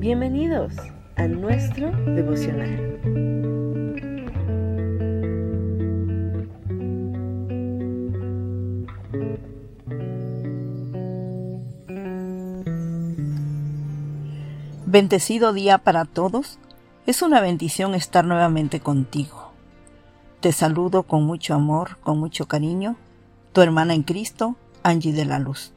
Bienvenidos 0.00 0.72
a 1.16 1.26
nuestro 1.26 1.90
devocional. 1.90 2.98
Bendecido 14.86 15.52
día 15.52 15.76
para 15.76 16.06
todos. 16.06 16.58
Es 17.04 17.20
una 17.20 17.42
bendición 17.42 17.94
estar 17.94 18.24
nuevamente 18.24 18.80
contigo. 18.80 19.52
Te 20.40 20.52
saludo 20.52 21.02
con 21.02 21.24
mucho 21.24 21.52
amor, 21.52 21.98
con 21.98 22.18
mucho 22.18 22.48
cariño, 22.48 22.96
tu 23.52 23.60
hermana 23.60 23.92
en 23.92 24.04
Cristo, 24.04 24.56
Angie 24.82 25.12
de 25.12 25.26
la 25.26 25.38
Luz. 25.38 25.74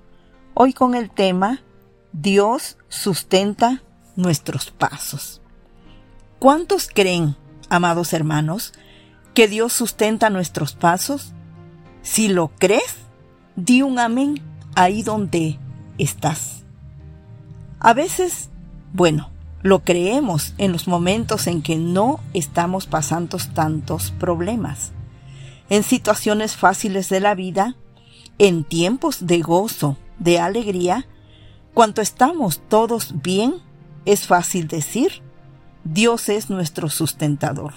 Hoy 0.54 0.72
con 0.72 0.96
el 0.96 1.10
tema 1.10 1.60
Dios 2.14 2.78
sustenta 2.88 3.82
nuestros 4.16 4.72
pasos. 4.72 5.42
¿Cuántos 6.40 6.90
creen, 6.94 7.36
amados 7.70 8.14
hermanos, 8.14 8.74
que 9.34 9.48
Dios 9.48 9.74
sustenta 9.74 10.30
nuestros 10.30 10.74
pasos? 10.74 11.34
Si 12.02 12.28
lo 12.28 12.50
crees, 12.60 12.96
di 13.56 13.82
un 13.82 14.00
amén 14.00 14.42
ahí 14.76 15.04
donde 15.04 15.60
estás. 15.98 16.64
A 17.80 17.94
veces, 17.94 18.50
bueno, 18.94 19.30
lo 19.62 19.84
creemos 19.84 20.54
en 20.58 20.74
los 20.74 20.88
momentos 20.88 21.48
en 21.48 21.62
que 21.62 21.78
no 21.78 22.20
estamos 22.34 22.86
pasando 22.86 23.38
tantos 23.54 24.12
problemas, 24.12 24.92
en 25.70 25.84
situaciones 25.84 26.56
fáciles 26.58 27.10
de 27.10 27.22
la 27.22 27.36
vida, 27.36 27.76
en 28.38 28.66
tiempos 28.66 29.26
de 29.26 29.40
gozo, 29.42 29.98
de 30.20 30.40
alegría, 30.40 31.08
cuando 31.74 32.02
estamos 32.02 32.62
todos 32.68 33.22
bien 33.22 33.56
es 34.06 34.28
fácil 34.28 34.68
decir, 34.68 35.22
Dios 35.84 36.30
es 36.30 36.50
nuestro 36.50 36.90
sustentador. 36.90 37.74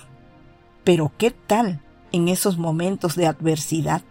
Pero 0.84 1.12
¿qué 1.18 1.30
tal 1.30 1.80
en 2.12 2.28
esos 2.28 2.58
momentos 2.58 3.16
de 3.16 3.26
adversidad, 3.26 4.02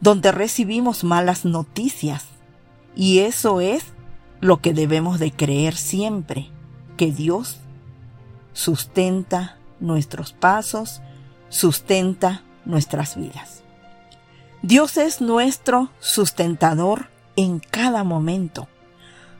donde 0.00 0.32
recibimos 0.32 1.04
malas 1.04 1.44
noticias? 1.44 2.24
Y 2.94 3.20
eso 3.20 3.60
es 3.60 3.84
lo 4.40 4.60
que 4.60 4.72
debemos 4.72 5.18
de 5.18 5.32
creer 5.32 5.76
siempre, 5.76 6.50
que 6.96 7.12
Dios 7.12 7.58
sustenta 8.52 9.58
nuestros 9.80 10.32
pasos, 10.32 11.02
sustenta 11.48 12.42
nuestras 12.64 13.16
vidas. 13.16 13.62
Dios 14.62 14.96
es 14.96 15.20
nuestro 15.20 15.90
sustentador 16.00 17.08
en 17.36 17.60
cada 17.60 18.02
momento, 18.02 18.68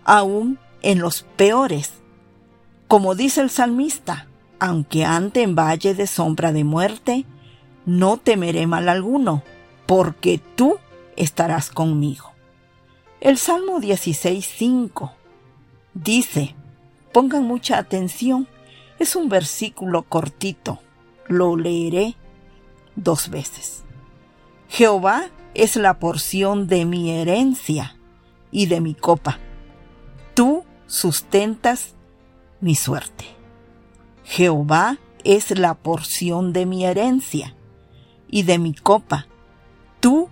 aún 0.05 0.59
en 0.87 1.01
los 1.01 1.25
peores. 1.37 1.95
Como 2.87 3.17
dice 3.17 3.41
el 3.41 3.51
salmista, 3.51 4.29
aunque 4.61 5.05
ande 5.05 5.43
en 5.43 5.57
valle 5.57 5.95
de 5.95 6.07
sombra 6.07 6.53
de 6.53 6.63
muerte, 6.63 7.27
no 7.87 8.19
temeré 8.19 8.69
mal 8.69 8.89
alguno, 8.89 9.43
porque 9.87 10.41
tú 10.55 10.79
estarás 11.17 11.71
conmigo. 11.71 12.31
El 13.21 13.37
Salmo 13.37 13.81
16.5 13.81 15.11
dice, 15.95 16.55
pongan 17.13 17.43
mucha 17.43 17.79
atención, 17.79 18.47
es 19.01 19.17
un 19.17 19.29
versículo 19.29 20.05
cortito, 20.05 20.79
lo 21.27 21.57
leeré 21.57 22.15
dos 22.95 23.29
veces. 23.29 23.83
Jehová 24.69 25.31
es 25.55 25.75
la 25.75 25.99
porción 25.99 26.69
de 26.69 26.85
mi 26.85 27.11
herencia 27.11 27.97
y 28.53 28.67
de 28.67 28.81
mi 28.81 28.95
copa. 28.95 29.41
Sustentas 30.87 31.95
mi 32.61 32.75
suerte. 32.75 33.25
Jehová 34.25 34.99
es 35.25 35.57
la 35.57 35.75
porción 35.75 36.53
de 36.53 36.67
mi 36.67 36.85
herencia 36.85 37.55
y 38.29 38.45
de 38.45 38.59
mi 38.59 38.75
copa. 38.75 39.27
Tú 40.01 40.29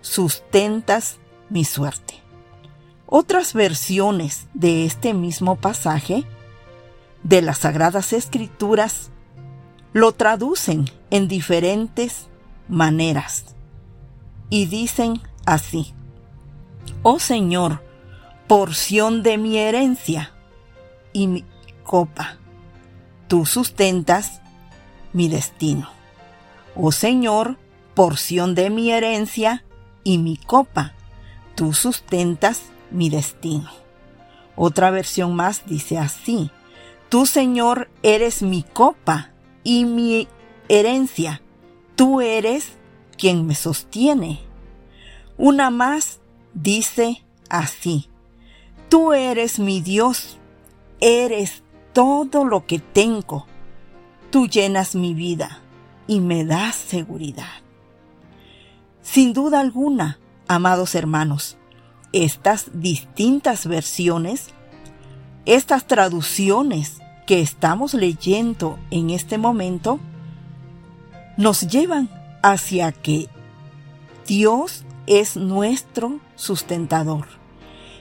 sustentas 0.00 1.18
mi 1.50 1.64
suerte. 1.64 2.14
Otras 3.06 3.54
versiones 3.54 4.48
de 4.54 4.84
este 4.84 5.14
mismo 5.14 5.56
pasaje 5.56 6.24
de 7.22 7.42
las 7.42 7.58
Sagradas 7.58 8.12
Escrituras 8.12 9.10
lo 9.92 10.12
traducen 10.12 10.86
en 11.10 11.28
diferentes 11.28 12.28
maneras 12.68 13.56
y 14.50 14.66
dicen 14.66 15.20
así, 15.46 15.94
Oh 17.02 17.18
Señor, 17.18 17.82
porción 18.48 19.22
de 19.22 19.36
mi 19.36 19.58
herencia 19.58 20.32
y 21.12 21.26
mi 21.26 21.44
copa. 21.84 22.38
Tú 23.28 23.44
sustentas 23.44 24.40
mi 25.12 25.28
destino. 25.28 25.90
Oh 26.74 26.90
Señor, 26.90 27.58
porción 27.94 28.54
de 28.54 28.70
mi 28.70 28.90
herencia 28.90 29.64
y 30.02 30.16
mi 30.16 30.38
copa. 30.38 30.94
Tú 31.54 31.74
sustentas 31.74 32.62
mi 32.90 33.10
destino. 33.10 33.70
Otra 34.56 34.90
versión 34.90 35.36
más 35.36 35.66
dice 35.66 35.98
así. 35.98 36.50
Tú, 37.08 37.26
Señor, 37.26 37.90
eres 38.02 38.42
mi 38.42 38.62
copa 38.62 39.30
y 39.62 39.84
mi 39.84 40.26
herencia. 40.68 41.42
Tú 41.96 42.20
eres 42.20 42.78
quien 43.16 43.46
me 43.46 43.54
sostiene. 43.54 44.40
Una 45.36 45.70
más 45.70 46.20
dice 46.54 47.24
así. 47.48 48.08
Tú 48.88 49.12
eres 49.12 49.58
mi 49.58 49.82
Dios, 49.82 50.38
eres 51.00 51.62
todo 51.92 52.44
lo 52.46 52.64
que 52.64 52.78
tengo. 52.78 53.46
Tú 54.30 54.46
llenas 54.46 54.94
mi 54.94 55.12
vida 55.12 55.60
y 56.06 56.20
me 56.20 56.46
das 56.46 56.76
seguridad. 56.76 57.62
Sin 59.02 59.34
duda 59.34 59.60
alguna, 59.60 60.18
amados 60.48 60.94
hermanos, 60.94 61.58
estas 62.12 62.70
distintas 62.72 63.66
versiones, 63.66 64.48
estas 65.44 65.86
traducciones 65.86 66.98
que 67.26 67.42
estamos 67.42 67.92
leyendo 67.92 68.78
en 68.90 69.10
este 69.10 69.36
momento, 69.36 70.00
nos 71.36 71.68
llevan 71.68 72.08
hacia 72.42 72.92
que 72.92 73.28
Dios 74.26 74.84
es 75.06 75.36
nuestro 75.36 76.20
sustentador 76.36 77.37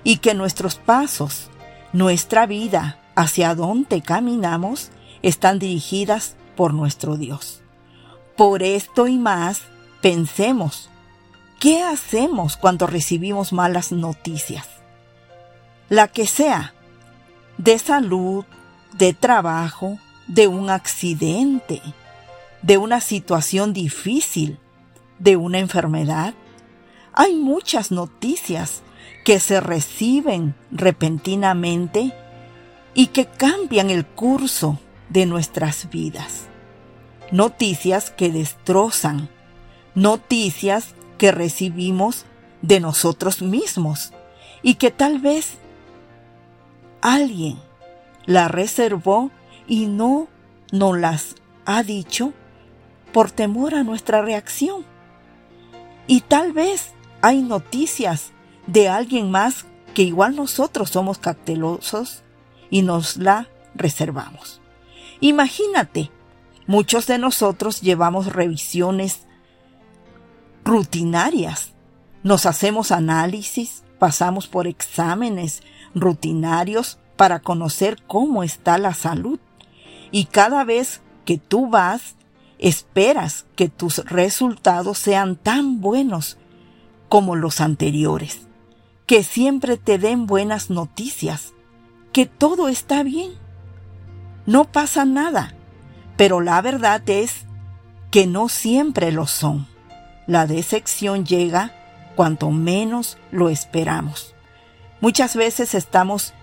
y 0.03 0.17
que 0.17 0.33
nuestros 0.33 0.75
pasos, 0.75 1.49
nuestra 1.93 2.45
vida, 2.45 2.99
hacia 3.15 3.55
donde 3.55 4.01
caminamos, 4.01 4.91
están 5.21 5.59
dirigidas 5.59 6.35
por 6.55 6.73
nuestro 6.73 7.17
Dios. 7.17 7.61
Por 8.35 8.63
esto 8.63 9.07
y 9.07 9.17
más, 9.17 9.61
pensemos, 10.01 10.89
¿qué 11.59 11.81
hacemos 11.81 12.57
cuando 12.57 12.87
recibimos 12.87 13.53
malas 13.53 13.91
noticias? 13.91 14.67
La 15.89 16.07
que 16.07 16.27
sea, 16.27 16.73
de 17.57 17.79
salud, 17.79 18.45
de 18.93 19.13
trabajo, 19.13 19.97
de 20.27 20.47
un 20.47 20.69
accidente, 20.69 21.81
de 22.61 22.77
una 22.77 23.01
situación 23.01 23.73
difícil, 23.73 24.59
de 25.19 25.37
una 25.37 25.59
enfermedad. 25.59 26.33
Hay 27.13 27.35
muchas 27.35 27.91
noticias 27.91 28.83
que 29.27 29.41
se 29.41 29.59
reciben 29.59 30.55
repentinamente 30.71 32.13
y 32.93 33.07
que 33.07 33.25
cambian 33.25 33.89
el 33.89 34.05
curso 34.05 34.79
de 35.09 35.25
nuestras 35.25 35.89
vidas. 35.89 36.45
Noticias 37.33 38.09
que 38.09 38.31
destrozan, 38.31 39.27
noticias 39.95 40.95
que 41.17 41.33
recibimos 41.33 42.23
de 42.61 42.79
nosotros 42.79 43.41
mismos 43.41 44.13
y 44.63 44.75
que 44.75 44.91
tal 44.91 45.19
vez 45.19 45.55
alguien 47.01 47.59
la 48.25 48.47
reservó 48.47 49.29
y 49.67 49.87
no 49.87 50.29
nos 50.71 50.97
las 50.97 51.35
ha 51.65 51.83
dicho 51.83 52.31
por 53.11 53.31
temor 53.31 53.75
a 53.75 53.83
nuestra 53.83 54.21
reacción. 54.21 54.85
Y 56.07 56.21
tal 56.21 56.53
vez 56.53 56.93
hay 57.21 57.41
noticias 57.41 58.31
de 58.67 58.89
alguien 58.89 59.31
más 59.31 59.65
que 59.93 60.03
igual 60.03 60.35
nosotros 60.35 60.91
somos 60.91 61.17
cautelosos 61.17 62.23
y 62.69 62.83
nos 62.83 63.17
la 63.17 63.49
reservamos. 63.73 64.61
Imagínate, 65.21 66.11
muchos 66.67 67.07
de 67.07 67.17
nosotros 67.17 67.81
llevamos 67.81 68.27
revisiones 68.31 69.25
rutinarias, 70.63 71.73
nos 72.23 72.45
hacemos 72.45 72.91
análisis, 72.91 73.83
pasamos 73.97 74.47
por 74.47 74.67
exámenes 74.67 75.63
rutinarios 75.95 76.99
para 77.15 77.39
conocer 77.39 77.97
cómo 78.05 78.43
está 78.43 78.77
la 78.77 78.93
salud. 78.93 79.39
Y 80.11 80.25
cada 80.25 80.63
vez 80.63 81.01
que 81.25 81.37
tú 81.37 81.69
vas, 81.69 82.15
esperas 82.59 83.45
que 83.55 83.69
tus 83.69 83.99
resultados 84.05 84.97
sean 84.97 85.37
tan 85.37 85.79
buenos 85.79 86.37
como 87.09 87.35
los 87.35 87.61
anteriores 87.61 88.46
que 89.07 89.23
siempre 89.23 89.77
te 89.77 89.97
den 89.97 90.27
buenas 90.27 90.69
noticias, 90.69 91.53
que 92.11 92.25
todo 92.25 92.67
está 92.67 93.03
bien. 93.03 93.31
No 94.45 94.65
pasa 94.65 95.05
nada, 95.05 95.55
pero 96.17 96.41
la 96.41 96.61
verdad 96.61 97.01
es 97.09 97.45
que 98.11 98.27
no 98.27 98.49
siempre 98.49 99.13
lo 99.13 99.25
son. 99.25 99.65
La 100.27 100.45
decepción 100.45 101.25
llega 101.25 101.73
cuanto 102.17 102.51
menos 102.51 103.17
lo 103.31 103.47
esperamos. 103.47 104.35
Muchas 104.99 105.37
veces 105.37 105.73
estamos 105.73 106.33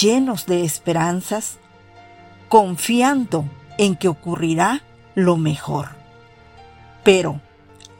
llenos 0.00 0.46
de 0.46 0.62
esperanzas, 0.64 1.58
confiando 2.48 3.44
en 3.76 3.96
que 3.96 4.06
ocurrirá 4.06 4.82
lo 5.16 5.36
mejor. 5.36 5.96
Pero 7.02 7.40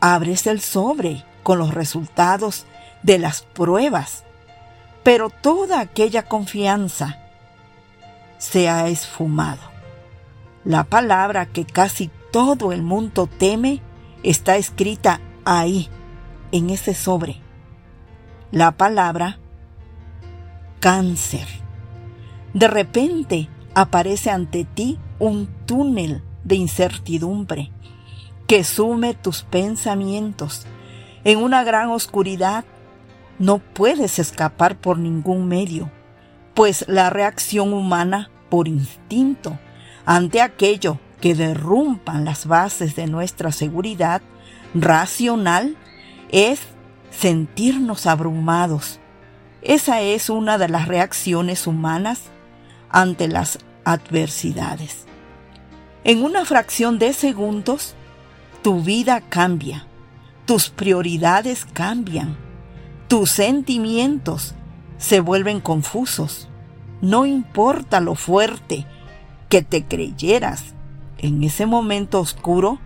abres 0.00 0.46
el 0.46 0.60
sobre 0.60 1.24
con 1.42 1.58
los 1.58 1.74
resultados 1.74 2.64
de 3.04 3.18
las 3.18 3.42
pruebas, 3.42 4.24
pero 5.04 5.30
toda 5.30 5.78
aquella 5.78 6.24
confianza 6.24 7.20
se 8.38 8.68
ha 8.68 8.88
esfumado. 8.88 9.62
La 10.64 10.84
palabra 10.84 11.46
que 11.46 11.64
casi 11.64 12.10
todo 12.32 12.72
el 12.72 12.82
mundo 12.82 13.28
teme 13.28 13.80
está 14.22 14.56
escrita 14.56 15.20
ahí, 15.44 15.88
en 16.50 16.70
ese 16.70 16.94
sobre. 16.94 17.40
La 18.50 18.72
palabra 18.72 19.38
cáncer. 20.80 21.46
De 22.54 22.68
repente 22.68 23.48
aparece 23.74 24.30
ante 24.30 24.64
ti 24.64 24.98
un 25.18 25.46
túnel 25.66 26.22
de 26.44 26.56
incertidumbre 26.56 27.70
que 28.46 28.64
sume 28.64 29.14
tus 29.14 29.42
pensamientos 29.42 30.66
en 31.24 31.42
una 31.42 31.64
gran 31.64 31.90
oscuridad. 31.90 32.64
No 33.38 33.58
puedes 33.58 34.18
escapar 34.18 34.76
por 34.76 34.98
ningún 34.98 35.48
medio, 35.48 35.90
pues 36.54 36.84
la 36.88 37.10
reacción 37.10 37.72
humana 37.72 38.30
por 38.48 38.68
instinto 38.68 39.58
ante 40.06 40.40
aquello 40.40 40.98
que 41.20 41.34
derrumpan 41.34 42.24
las 42.24 42.46
bases 42.46 42.94
de 42.94 43.06
nuestra 43.06 43.50
seguridad 43.50 44.22
racional 44.74 45.76
es 46.30 46.60
sentirnos 47.10 48.06
abrumados. 48.06 49.00
Esa 49.62 50.00
es 50.02 50.28
una 50.28 50.58
de 50.58 50.68
las 50.68 50.86
reacciones 50.86 51.66
humanas 51.66 52.20
ante 52.90 53.28
las 53.28 53.58
adversidades. 53.84 55.06
En 56.04 56.22
una 56.22 56.44
fracción 56.44 56.98
de 56.98 57.12
segundos, 57.14 57.94
tu 58.62 58.82
vida 58.82 59.22
cambia, 59.22 59.86
tus 60.44 60.68
prioridades 60.68 61.64
cambian, 61.64 62.36
tus 63.14 63.30
sentimientos 63.30 64.56
se 64.98 65.20
vuelven 65.20 65.60
confusos. 65.60 66.48
No 67.00 67.26
importa 67.26 68.00
lo 68.00 68.16
fuerte 68.16 68.88
que 69.48 69.62
te 69.62 69.84
creyeras, 69.84 70.74
en 71.18 71.44
ese 71.44 71.64
momento 71.64 72.18
oscuro, 72.18 72.80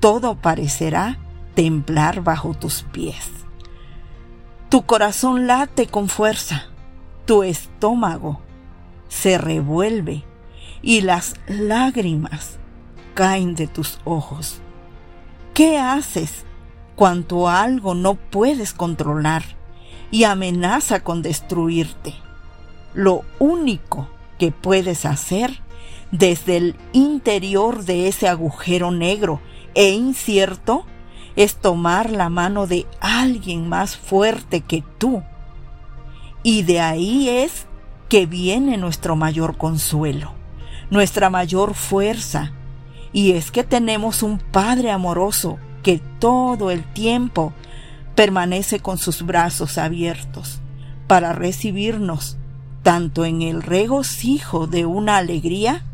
todo 0.00 0.36
parecerá 0.36 1.18
temblar 1.54 2.22
bajo 2.24 2.54
tus 2.54 2.84
pies. 2.92 3.28
Tu 4.70 4.86
corazón 4.86 5.46
late 5.46 5.86
con 5.86 6.08
fuerza, 6.08 6.68
tu 7.26 7.42
estómago 7.42 8.40
se 9.08 9.36
revuelve 9.36 10.24
y 10.80 11.02
las 11.02 11.34
lágrimas 11.46 12.58
caen 13.12 13.54
de 13.54 13.66
tus 13.66 14.00
ojos. 14.06 14.62
¿Qué 15.52 15.78
haces 15.78 16.46
cuando 16.96 17.50
algo 17.50 17.94
no 17.94 18.14
puedes 18.14 18.72
controlar 18.72 19.57
y 20.10 20.24
amenaza 20.24 21.00
con 21.00 21.22
destruirte? 21.22 22.14
Lo 22.94 23.24
único 23.38 24.08
que 24.38 24.52
puedes 24.52 25.04
hacer 25.04 25.60
desde 26.10 26.56
el 26.56 26.76
interior 26.92 27.84
de 27.84 28.08
ese 28.08 28.28
agujero 28.28 28.90
negro 28.90 29.40
e 29.74 29.90
incierto 29.90 30.84
es 31.36 31.56
tomar 31.56 32.10
la 32.10 32.28
mano 32.28 32.66
de 32.66 32.86
alguien 33.00 33.68
más 33.68 33.96
fuerte 33.96 34.60
que 34.62 34.82
tú. 34.98 35.22
Y 36.42 36.62
de 36.62 36.80
ahí 36.80 37.28
es 37.28 37.66
que 38.08 38.26
viene 38.26 38.76
nuestro 38.76 39.16
mayor 39.16 39.56
consuelo, 39.56 40.32
nuestra 40.90 41.30
mayor 41.30 41.74
fuerza, 41.74 42.52
y 43.12 43.32
es 43.32 43.50
que 43.50 43.64
tenemos 43.64 44.22
un 44.22 44.38
Padre 44.38 44.90
amoroso 44.90 45.58
que 45.82 46.00
todo 46.18 46.70
el 46.70 46.84
tiempo 46.92 47.52
permanece 48.18 48.80
con 48.80 48.98
sus 48.98 49.22
brazos 49.22 49.78
abiertos 49.78 50.58
para 51.06 51.32
recibirnos 51.34 52.36
tanto 52.82 53.24
en 53.24 53.42
el 53.42 53.62
regocijo 53.62 54.66
de 54.66 54.86
una 54.86 55.18
alegría 55.18 55.84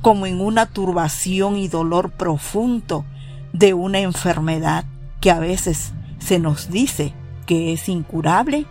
como 0.00 0.24
en 0.24 0.40
una 0.40 0.64
turbación 0.64 1.58
y 1.58 1.68
dolor 1.68 2.12
profundo 2.12 3.04
de 3.52 3.74
una 3.74 3.98
enfermedad 3.98 4.86
que 5.20 5.30
a 5.30 5.38
veces 5.38 5.92
se 6.18 6.38
nos 6.38 6.70
dice 6.70 7.12
que 7.44 7.74
es 7.74 7.90
incurable 7.90 8.64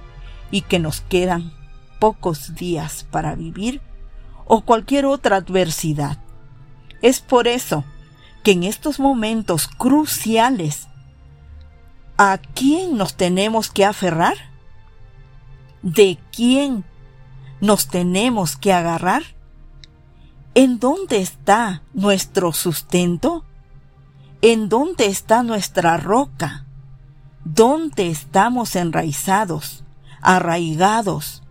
y 0.49 0.61
que 0.61 0.79
nos 0.79 1.01
quedan 1.01 1.53
pocos 1.99 2.55
días 2.55 3.05
para 3.11 3.35
vivir 3.35 3.81
o 4.47 4.61
cualquier 4.61 5.05
otra 5.05 5.35
adversidad. 5.35 6.17
Es 7.03 7.19
por 7.19 7.47
eso 7.47 7.83
que 8.43 8.53
en 8.53 8.63
estos 8.63 8.99
momentos 8.99 9.67
cruciales, 9.67 10.88
¿a 12.19 12.37
quién 12.37 12.97
nos 12.97 13.15
tenemos 13.15 13.71
que 13.71 13.83
aferrar? 13.83 14.35
¿De 15.81 16.19
quién 16.31 16.85
nos 17.61 17.87
tenemos 17.87 18.55
que 18.55 18.73
agarrar? 18.73 19.23
¿En 20.53 20.77
dónde 20.77 21.21
está 21.21 21.81
nuestro 21.93 22.53
sustento? 22.53 23.43
¿En 24.43 24.69
dónde 24.69 25.07
está 25.07 25.41
nuestra 25.41 25.97
roca? 25.97 26.67
¿Dónde 27.43 28.09
estamos 28.09 28.75
enraizados, 28.75 29.83
arraigados? 30.21 31.41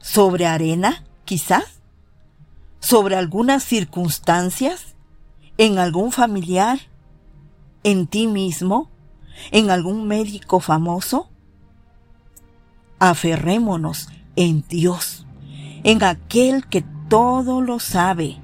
¿Sobre 0.00 0.46
arena, 0.46 1.04
quizás? 1.24 1.78
sobre 2.80 3.16
algunas 3.16 3.64
circunstancias, 3.64 4.94
en 5.56 5.78
algún 5.78 6.12
familiar, 6.12 6.78
en 7.82 8.06
ti 8.06 8.26
mismo, 8.26 8.90
en 9.50 9.70
algún 9.70 10.06
médico 10.06 10.60
famoso? 10.60 11.30
Aferrémonos 12.98 14.08
en 14.36 14.64
Dios, 14.68 15.26
en 15.84 16.02
aquel 16.02 16.66
que 16.66 16.84
todo 17.08 17.60
lo 17.60 17.78
sabe, 17.78 18.38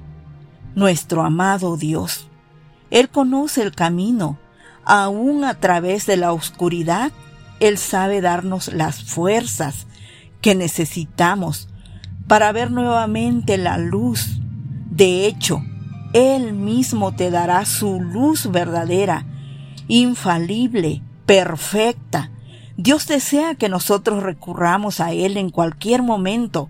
nuestro 0.75 1.23
amado 1.23 1.77
Dios. 1.77 2.27
Él 2.89 3.09
conoce 3.09 3.61
el 3.61 3.71
camino, 3.73 4.37
aún 4.83 5.43
a 5.43 5.55
través 5.55 6.05
de 6.05 6.17
la 6.17 6.33
oscuridad, 6.33 7.11
Él 7.59 7.77
sabe 7.77 8.21
darnos 8.21 8.73
las 8.73 9.03
fuerzas 9.03 9.87
que 10.41 10.55
necesitamos 10.55 11.69
para 12.27 12.51
ver 12.51 12.71
nuevamente 12.71 13.57
la 13.57 13.77
luz. 13.77 14.39
De 14.89 15.25
hecho, 15.25 15.63
Él 16.13 16.53
mismo 16.53 17.15
te 17.15 17.31
dará 17.31 17.65
su 17.65 17.99
luz 17.99 18.51
verdadera, 18.51 19.25
infalible, 19.87 21.01
perfecta. 21.25 22.31
Dios 22.77 23.07
desea 23.07 23.55
que 23.55 23.69
nosotros 23.69 24.23
recurramos 24.23 24.99
a 24.99 25.13
Él 25.13 25.37
en 25.37 25.49
cualquier 25.49 26.01
momento, 26.01 26.69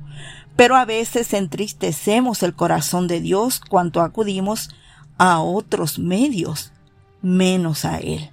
pero 0.55 0.75
a 0.75 0.86
veces 0.86 1.34
entristecemos 1.34 2.43
el 2.43 2.53
corazón 2.53 3.07
de 3.07 3.22
Dios 3.22 3.60
cuando 3.60 4.01
acudimos 4.01 4.69
a 5.17 5.39
otros 5.39 6.00
medios, 6.00 6.72
menos 7.22 7.86
a 7.86 7.98
Él. 7.98 8.31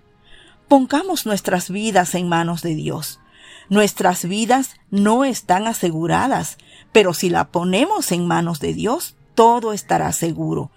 Pongamos 0.68 1.26
nuestras 1.26 1.70
vidas 1.70 2.14
en 2.14 2.28
manos 2.28 2.62
de 2.62 2.74
Dios. 2.74 3.20
Nuestras 3.68 4.24
vidas 4.24 4.70
no 4.90 5.24
están 5.24 5.66
aseguradas, 5.66 6.58
pero 6.92 7.14
si 7.14 7.30
la 7.30 7.48
ponemos 7.48 8.12
en 8.12 8.26
manos 8.26 8.60
de 8.60 8.74
Dios, 8.74 9.16
todo 9.34 9.72
estará 9.72 10.12
seguro. 10.12 10.70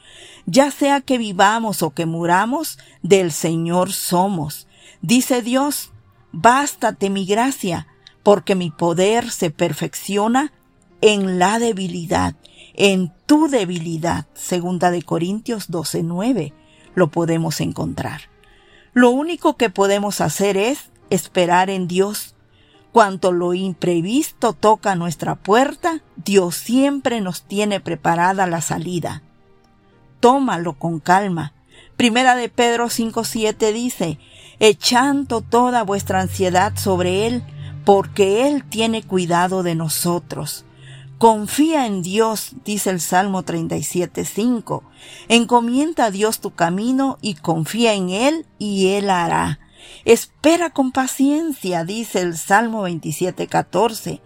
Ya 0.45 0.71
sea 0.71 1.01
que 1.01 1.17
vivamos 1.17 1.81
o 1.81 1.91
que 1.91 2.05
muramos, 2.05 2.77
del 3.01 3.31
Señor 3.31 3.91
somos. 3.91 4.67
Dice 5.01 5.41
Dios, 5.41 5.91
bástate 6.31 7.09
mi 7.09 7.25
gracia, 7.25 7.87
porque 8.23 8.55
mi 8.55 8.71
poder 8.71 9.29
se 9.31 9.49
perfecciona 9.49 10.53
en 11.01 11.39
la 11.39 11.59
debilidad, 11.59 12.35
en 12.73 13.11
tu 13.25 13.47
debilidad. 13.47 14.27
Segunda 14.33 14.91
de 14.91 15.03
Corintios 15.03 15.69
12:9 15.69 16.53
lo 16.93 17.11
podemos 17.11 17.61
encontrar. 17.61 18.21
Lo 18.93 19.09
único 19.09 19.57
que 19.57 19.69
podemos 19.69 20.21
hacer 20.21 20.57
es 20.57 20.91
esperar 21.09 21.69
en 21.69 21.87
Dios 21.87 22.35
Cuanto 22.95 23.33
lo 23.33 23.53
imprevisto 23.53 24.53
toca 24.53 24.95
nuestra 24.95 25.35
puerta, 25.35 26.01
Dios 26.15 26.55
siempre 26.55 27.19
nos 27.19 27.43
tiene 27.43 27.81
preparada 27.81 28.47
la 28.47 28.61
salida. 28.61 29.21
Tómalo 30.25 30.73
con 30.73 30.99
calma. 30.99 31.53
Primera 31.97 32.35
de 32.35 32.49
Pedro 32.49 32.87
5.7 32.87 33.71
dice, 33.71 34.17
echando 34.57 35.41
toda 35.41 35.83
vuestra 35.83 36.19
ansiedad 36.19 36.75
sobre 36.77 37.27
Él, 37.27 37.43
porque 37.85 38.47
Él 38.47 38.63
tiene 38.63 39.03
cuidado 39.03 39.61
de 39.61 39.75
nosotros. 39.75 40.65
Confía 41.19 41.85
en 41.85 42.01
Dios, 42.01 42.53
dice 42.65 42.89
el 42.89 43.01
Salmo 43.01 43.43
37.5. 43.43 44.81
Encomienda 45.27 46.05
a 46.05 46.09
Dios 46.09 46.39
tu 46.39 46.55
camino 46.55 47.19
y 47.21 47.35
confía 47.35 47.93
en 47.93 48.09
Él 48.09 48.47
y 48.57 48.93
Él 48.93 49.11
hará. 49.11 49.59
Espera 50.05 50.71
con 50.71 50.91
paciencia, 50.91 51.85
dice 51.85 52.21
el 52.21 52.35
Salmo 52.35 52.87
27.14. 52.89 54.21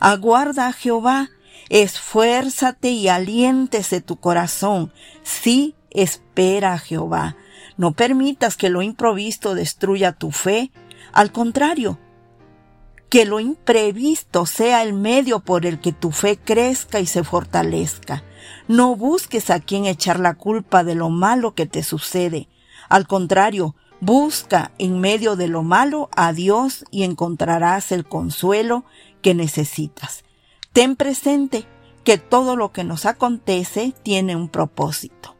Aguarda 0.00 0.68
a 0.68 0.72
Jehová, 0.72 1.28
esfuérzate 1.72 2.90
y 2.90 3.08
aliéntese 3.08 4.02
tu 4.02 4.16
corazón. 4.16 4.92
Sí, 5.22 5.74
espera 5.90 6.74
a 6.74 6.78
Jehová. 6.78 7.36
No 7.78 7.92
permitas 7.92 8.58
que 8.58 8.68
lo 8.68 8.82
improvisto 8.82 9.54
destruya 9.54 10.12
tu 10.12 10.32
fe. 10.32 10.70
Al 11.12 11.32
contrario, 11.32 11.98
que 13.08 13.24
lo 13.24 13.40
imprevisto 13.40 14.44
sea 14.44 14.82
el 14.82 14.92
medio 14.92 15.40
por 15.40 15.64
el 15.64 15.80
que 15.80 15.92
tu 15.92 16.12
fe 16.12 16.36
crezca 16.36 17.00
y 17.00 17.06
se 17.06 17.24
fortalezca. 17.24 18.22
No 18.68 18.94
busques 18.94 19.48
a 19.48 19.58
quien 19.58 19.86
echar 19.86 20.20
la 20.20 20.34
culpa 20.34 20.84
de 20.84 20.94
lo 20.94 21.08
malo 21.08 21.54
que 21.54 21.64
te 21.64 21.82
sucede. 21.82 22.48
Al 22.90 23.06
contrario, 23.06 23.76
busca 24.00 24.72
en 24.76 25.00
medio 25.00 25.36
de 25.36 25.48
lo 25.48 25.62
malo 25.62 26.10
a 26.14 26.34
Dios 26.34 26.84
y 26.90 27.04
encontrarás 27.04 27.92
el 27.92 28.04
consuelo 28.04 28.84
que 29.22 29.34
necesitas. 29.34 30.22
Ten 30.72 30.96
presente 30.96 31.66
que 32.02 32.16
todo 32.16 32.56
lo 32.56 32.72
que 32.72 32.82
nos 32.82 33.04
acontece 33.04 33.92
tiene 34.02 34.36
un 34.36 34.48
propósito. 34.48 35.36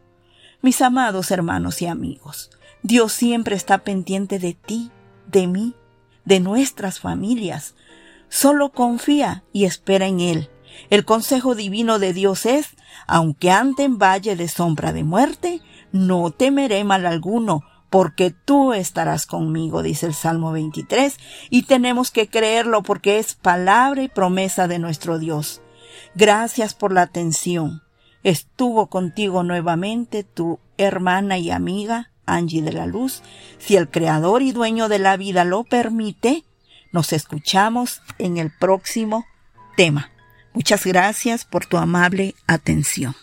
Mis 0.61 0.83
amados 0.83 1.31
hermanos 1.31 1.81
y 1.81 1.87
amigos, 1.87 2.51
Dios 2.83 3.13
siempre 3.13 3.57
está 3.57 3.79
pendiente 3.79 4.39
de 4.39 4.53
ti, 4.53 4.91
de 5.27 5.47
mí, 5.47 5.75
de 6.27 6.41
nuestras 6.41 7.01
familias. 7.01 7.75
Solo 8.29 8.73
confía 8.73 9.43
y 9.53 9.65
espera 9.65 10.07
en 10.07 10.21
Él. 10.21 10.51
El 10.91 11.05
consejo 11.07 11.55
divino 11.55 11.99
de 11.99 12.13
Dios 12.13 12.45
es, 12.45 12.69
aunque 13.07 13.51
ande 13.51 13.85
en 13.85 13.99
valle 13.99 14.37
de 14.37 14.49
sombra 14.49 14.93
de 14.93 15.03
muerte, 15.03 15.63
no 15.93 16.31
temeré 16.31 16.85
mal 16.85 17.07
alguno, 17.07 17.65
porque 17.93 18.31
tú 18.31 18.73
estarás 18.73 19.27
conmigo, 19.27 19.83
dice 19.83 20.07
el 20.07 20.15
Salmo 20.15 20.51
23, 20.51 21.15
y 21.51 21.65
tenemos 21.65 22.11
que 22.11 22.27
creerlo 22.27 22.83
porque 22.83 23.19
es 23.19 23.35
palabra 23.35 24.03
y 24.03 24.09
promesa 24.09 24.67
de 24.67 24.79
nuestro 24.79 25.19
Dios. 25.19 25.61
Gracias 26.15 26.73
por 26.73 26.91
la 26.91 27.03
atención. 27.03 27.83
Estuvo 28.23 28.87
contigo 28.87 29.43
nuevamente 29.43 30.25
tu 30.25 30.59
hermana 30.79 31.37
y 31.37 31.51
amiga, 31.51 32.11
Angie 32.25 32.63
de 32.63 32.73
la 32.73 32.87
Luz, 32.87 33.23
si 33.59 33.77
el 33.77 33.91
Creador 33.91 34.41
y 34.41 34.53
Dueño 34.53 34.89
de 34.89 34.99
la 34.99 35.19
vida 35.19 35.45
lo 35.45 35.63
permite, 35.63 36.45
nos 36.93 37.13
escuchamos 37.13 38.01
en 38.17 38.39
el 38.39 38.51
próximo 38.51 39.27
tema. 39.77 40.11
Muchas 40.55 40.87
gracias 40.87 41.45
por 41.45 41.67
tu 41.67 41.77
amable 41.77 42.37
atención. 42.47 43.15